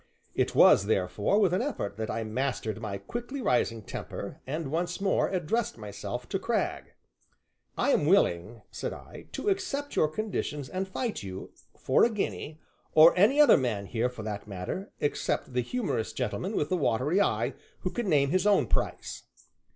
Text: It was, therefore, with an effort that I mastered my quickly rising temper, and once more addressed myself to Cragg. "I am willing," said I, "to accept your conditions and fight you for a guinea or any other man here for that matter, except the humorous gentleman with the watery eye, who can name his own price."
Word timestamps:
It 0.33 0.55
was, 0.55 0.87
therefore, 0.87 1.37
with 1.37 1.53
an 1.53 1.61
effort 1.61 1.95
that 1.97 2.09
I 2.09 2.23
mastered 2.23 2.81
my 2.81 2.97
quickly 2.97 3.39
rising 3.39 3.83
temper, 3.83 4.41
and 4.47 4.71
once 4.71 4.99
more 4.99 5.29
addressed 5.29 5.77
myself 5.77 6.27
to 6.29 6.39
Cragg. 6.39 6.93
"I 7.77 7.91
am 7.91 8.07
willing," 8.07 8.63
said 8.71 8.93
I, 8.93 9.27
"to 9.33 9.49
accept 9.49 9.95
your 9.95 10.07
conditions 10.07 10.69
and 10.69 10.87
fight 10.87 11.21
you 11.21 11.51
for 11.77 12.03
a 12.03 12.09
guinea 12.09 12.59
or 12.95 13.15
any 13.15 13.39
other 13.39 13.57
man 13.57 13.85
here 13.85 14.09
for 14.09 14.23
that 14.23 14.47
matter, 14.47 14.91
except 14.99 15.53
the 15.53 15.61
humorous 15.61 16.13
gentleman 16.13 16.55
with 16.55 16.69
the 16.69 16.77
watery 16.77 17.21
eye, 17.21 17.53
who 17.81 17.91
can 17.91 18.09
name 18.09 18.31
his 18.31 18.47
own 18.47 18.65
price." 18.65 19.25